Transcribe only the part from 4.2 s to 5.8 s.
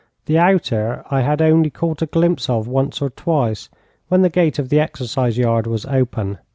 the gate of the exercise yard